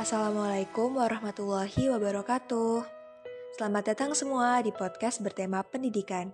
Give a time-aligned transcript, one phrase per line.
[0.00, 2.88] Assalamualaikum warahmatullahi wabarakatuh.
[3.52, 6.32] Selamat datang semua di podcast bertema pendidikan.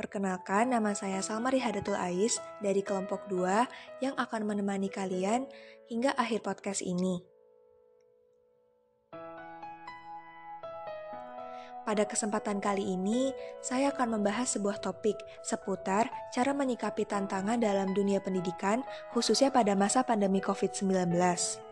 [0.00, 3.68] Perkenalkan, nama saya Salma Rihadatul Ais dari kelompok 2
[4.00, 5.44] yang akan menemani kalian
[5.92, 7.20] hingga akhir podcast ini.
[11.84, 18.24] Pada kesempatan kali ini, saya akan membahas sebuah topik seputar cara menyikapi tantangan dalam dunia
[18.24, 18.80] pendidikan,
[19.12, 21.68] khususnya pada masa pandemi COVID-19.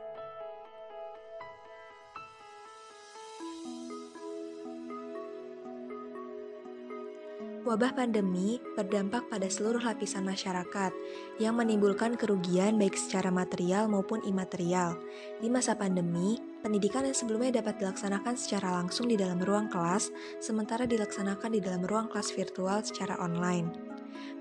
[7.71, 10.91] Wabah pandemi berdampak pada seluruh lapisan masyarakat
[11.39, 14.99] yang menimbulkan kerugian baik secara material maupun imaterial.
[15.39, 16.35] Di masa pandemi,
[16.67, 20.11] pendidikan yang sebelumnya dapat dilaksanakan secara langsung di dalam ruang kelas,
[20.43, 23.71] sementara dilaksanakan di dalam ruang kelas virtual secara online.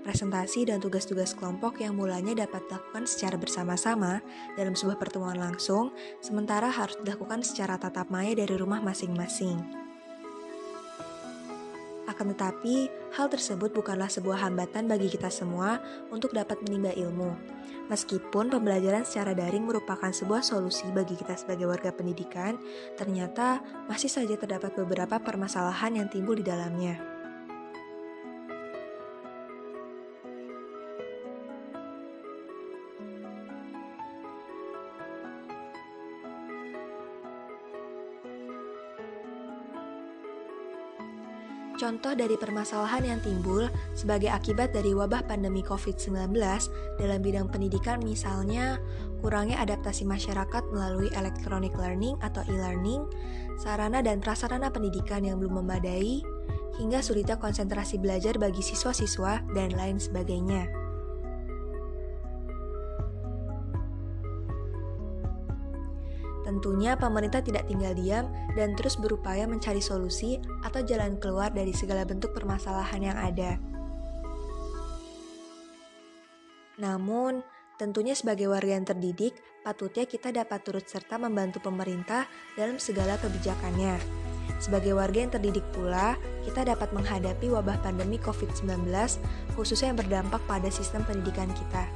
[0.02, 4.26] Presentasi dan tugas-tugas kelompok yang mulanya dapat dilakukan secara bersama-sama
[4.58, 9.79] dalam sebuah pertemuan langsung, sementara harus dilakukan secara tatap maya dari rumah masing-masing.
[12.20, 15.80] Akan tetapi, hal tersebut bukanlah sebuah hambatan bagi kita semua
[16.12, 17.32] untuk dapat menimba ilmu.
[17.88, 22.60] Meskipun pembelajaran secara daring merupakan sebuah solusi bagi kita sebagai warga pendidikan,
[23.00, 27.19] ternyata masih saja terdapat beberapa permasalahan yang timbul di dalamnya.
[41.80, 46.36] Contoh dari permasalahan yang timbul sebagai akibat dari wabah pandemi COVID-19
[47.00, 48.84] dalam bidang pendidikan misalnya
[49.24, 53.08] kurangnya adaptasi masyarakat melalui electronic learning atau e-learning,
[53.56, 56.20] sarana dan prasarana pendidikan yang belum memadai,
[56.84, 60.89] hingga sulitnya konsentrasi belajar bagi siswa-siswa dan lain sebagainya.
[66.60, 72.04] Tentunya pemerintah tidak tinggal diam dan terus berupaya mencari solusi atau jalan keluar dari segala
[72.04, 73.56] bentuk permasalahan yang ada.
[76.84, 77.40] Namun,
[77.80, 82.28] tentunya sebagai warga yang terdidik, patutnya kita dapat turut serta membantu pemerintah
[82.60, 83.96] dalam segala kebijakannya.
[84.60, 88.84] Sebagai warga yang terdidik pula, kita dapat menghadapi wabah pandemi COVID-19,
[89.56, 91.88] khususnya yang berdampak pada sistem pendidikan kita.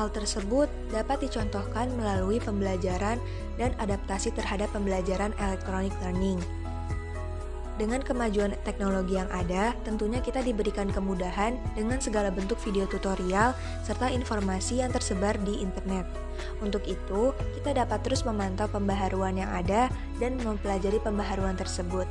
[0.00, 3.20] Hal tersebut dapat dicontohkan melalui pembelajaran
[3.60, 6.40] dan adaptasi terhadap pembelajaran electronic learning.
[7.76, 13.52] Dengan kemajuan teknologi yang ada, tentunya kita diberikan kemudahan dengan segala bentuk video tutorial
[13.84, 16.08] serta informasi yang tersebar di internet.
[16.64, 22.08] Untuk itu, kita dapat terus memantau pembaharuan yang ada dan mempelajari pembaharuan tersebut.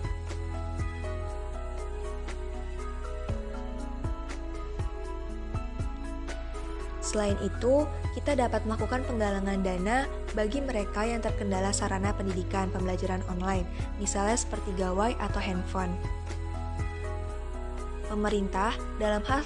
[7.09, 10.06] Selain itu, kita dapat melakukan penggalangan dana
[10.38, 13.66] bagi mereka yang terkendala sarana pendidikan pembelajaran online,
[13.97, 15.90] misalnya seperti gawai atau handphone.
[18.06, 19.42] Pemerintah dalam hal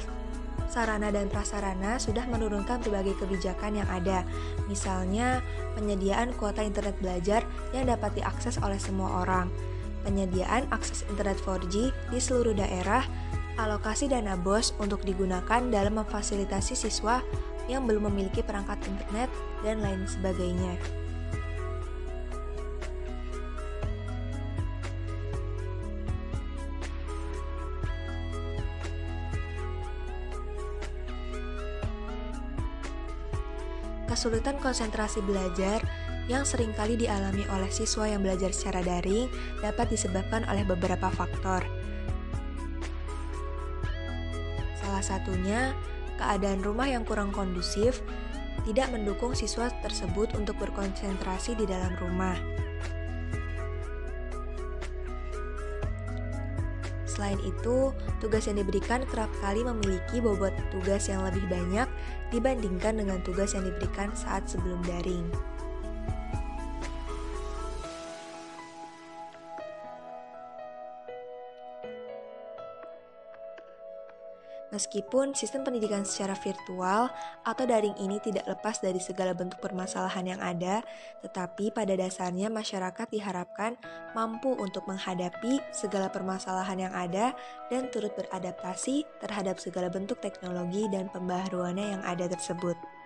[0.68, 4.28] sarana dan prasarana sudah menurunkan berbagai kebijakan yang ada,
[4.68, 5.40] misalnya
[5.80, 9.48] penyediaan kuota internet belajar yang dapat diakses oleh semua orang,
[10.04, 13.08] penyediaan akses internet 4G di seluruh daerah,
[13.56, 17.22] alokasi dana BOS untuk digunakan dalam memfasilitasi siswa
[17.72, 19.30] yang belum memiliki perangkat internet,
[19.64, 20.76] dan lain sebagainya.
[34.14, 35.82] Kesulitan konsentrasi belajar
[36.30, 39.28] yang sering kali dialami oleh siswa yang belajar secara daring
[39.60, 41.66] dapat disebabkan oleh beberapa faktor.
[44.80, 45.74] Salah satunya
[46.20, 48.02] keadaan rumah yang kurang kondusif
[48.64, 52.38] tidak mendukung siswa tersebut untuk berkonsentrasi di dalam rumah.
[57.14, 61.86] Selain itu, tugas yang diberikan kerap kali memiliki bobot tugas yang lebih banyak
[62.34, 65.30] dibandingkan dengan tugas yang diberikan saat sebelum daring.
[74.74, 77.06] Meskipun sistem pendidikan secara virtual
[77.46, 80.82] atau daring ini tidak lepas dari segala bentuk permasalahan yang ada,
[81.22, 83.78] tetapi pada dasarnya masyarakat diharapkan
[84.18, 87.38] mampu untuk menghadapi segala permasalahan yang ada
[87.70, 93.03] dan turut beradaptasi terhadap segala bentuk teknologi dan pembaharuannya yang ada tersebut.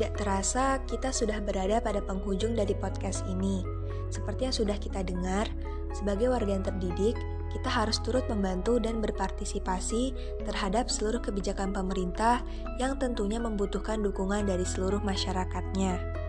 [0.00, 3.60] Tidak terasa, kita sudah berada pada penghujung dari podcast ini.
[4.08, 5.44] Seperti yang sudah kita dengar,
[5.92, 7.20] sebagai warga yang terdidik,
[7.52, 10.16] kita harus turut membantu dan berpartisipasi
[10.48, 12.40] terhadap seluruh kebijakan pemerintah
[12.80, 16.19] yang tentunya membutuhkan dukungan dari seluruh masyarakatnya.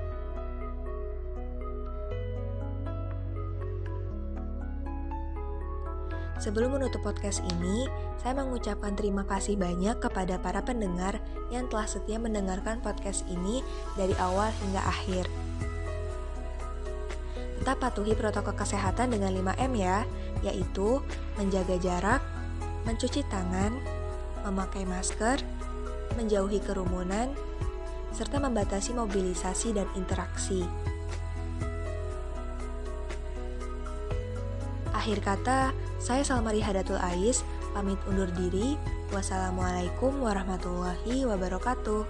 [6.42, 7.86] Sebelum menutup podcast ini,
[8.18, 11.22] saya mengucapkan terima kasih banyak kepada para pendengar
[11.54, 13.62] yang telah setia mendengarkan podcast ini
[13.94, 15.30] dari awal hingga akhir.
[17.62, 20.02] Tetap patuhi protokol kesehatan dengan 5M ya,
[20.42, 20.98] yaitu
[21.38, 22.26] menjaga jarak,
[22.90, 23.78] mencuci tangan,
[24.42, 25.46] memakai masker,
[26.18, 27.30] menjauhi kerumunan,
[28.18, 30.66] serta membatasi mobilisasi dan interaksi.
[35.02, 37.42] Akhir kata, saya Salmari Hadatul Ais,
[37.74, 38.78] pamit undur diri.
[39.10, 42.06] Wassalamualaikum warahmatullahi wabarakatuh.